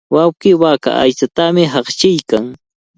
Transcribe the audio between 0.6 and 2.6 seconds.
waaka aychatami haqchiykan.